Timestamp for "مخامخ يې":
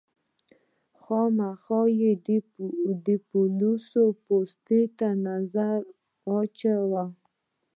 0.95-2.11